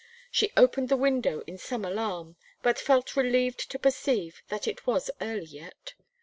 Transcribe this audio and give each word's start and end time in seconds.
She 0.31 0.51
opened 0.57 0.89
the 0.89 0.97
window 0.97 1.43
in 1.45 1.59
some 1.59 1.85
alarm; 1.85 2.35
but 2.63 2.79
felt 2.79 3.15
relieved 3.15 3.69
to 3.69 3.77
perceive 3.77 4.41
that 4.47 4.67
it 4.67 4.87
was 4.87 5.11
early 5.21 5.45
yet. 5.45 5.93